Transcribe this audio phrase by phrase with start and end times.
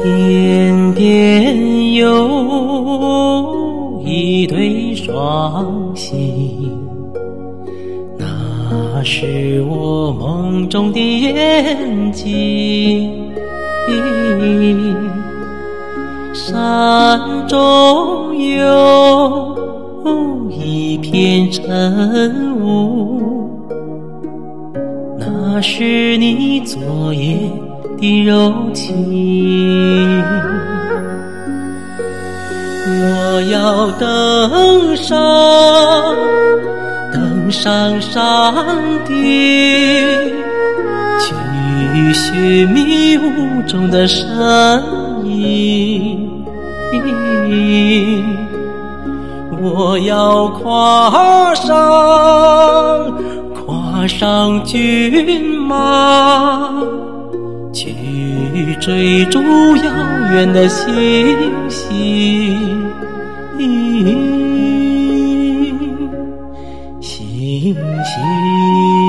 [0.00, 2.02] 天边有
[4.04, 6.70] 一对双星，
[8.18, 13.30] 那是我梦中的眼睛。
[16.32, 19.56] 山中有
[20.50, 23.20] 一片晨雾，
[25.18, 27.38] 那是你昨夜
[28.02, 30.20] 的柔情。
[32.84, 35.16] 我要登上，
[37.12, 38.52] 登上山
[39.04, 39.14] 顶，
[41.20, 44.26] 去寻迷雾中的身
[45.24, 46.28] 影。
[49.62, 51.72] 我要跨上，
[53.54, 56.82] 跨上骏马，
[58.54, 59.40] 去追逐
[59.76, 59.84] 遥
[60.32, 60.88] 远的星
[61.68, 62.90] 星，
[67.00, 69.01] 星星。